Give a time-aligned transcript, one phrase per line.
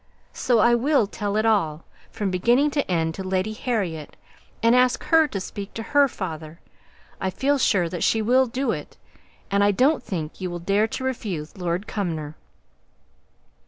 [0.33, 4.17] So I will tell it all, from beginning to end, to Lady Harriet,
[4.63, 6.59] and ask her to speak to her father.
[7.19, 8.97] I feel sure that she will do it;
[9.51, 12.35] and I don't think you will dare to refuse Lord Cumnor."